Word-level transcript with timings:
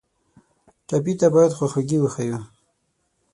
ټپي 0.87 1.13
ته 1.19 1.27
باید 1.33 1.55
خواخوږي 1.57 1.97
وښیو. 1.99 2.39